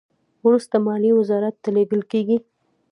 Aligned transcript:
وروسته 0.45 0.75
مالیې 0.85 1.13
وزارت 1.19 1.55
ته 1.63 1.69
لیږل 1.75 2.01
کیږي. 2.11 2.37